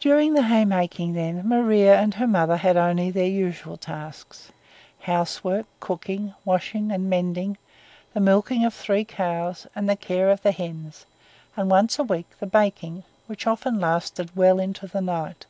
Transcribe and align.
During 0.00 0.32
the 0.32 0.44
hay 0.44 0.64
making 0.64 1.12
then, 1.12 1.46
Maria 1.46 1.98
and 2.00 2.14
her 2.14 2.26
mother 2.26 2.56
had 2.56 2.78
only 2.78 3.10
their 3.10 3.26
usual 3.28 3.76
tasks: 3.76 4.50
housework, 5.00 5.66
cooking, 5.80 6.32
washing 6.46 6.90
and 6.90 7.10
mending, 7.10 7.58
the 8.14 8.20
milking 8.20 8.64
of 8.64 8.72
three 8.72 9.04
cows 9.04 9.66
and 9.76 9.86
the 9.86 9.96
care 9.96 10.30
of 10.30 10.40
the 10.40 10.52
hens, 10.52 11.04
and 11.58 11.70
once 11.70 11.98
a 11.98 12.04
week 12.04 12.28
the 12.40 12.46
baking 12.46 13.04
which 13.26 13.46
often 13.46 13.78
lasted 13.78 14.34
well 14.34 14.58
into 14.60 14.86
the 14.86 15.02
night. 15.02 15.44